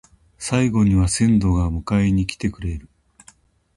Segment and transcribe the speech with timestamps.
[0.39, 2.89] 最期には先祖が迎えに来てくれる